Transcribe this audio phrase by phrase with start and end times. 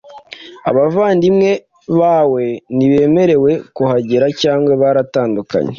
[0.69, 1.51] Abavandimwe
[1.99, 5.69] bawe ntibemerewe kuhagera cyangwa baratandukanye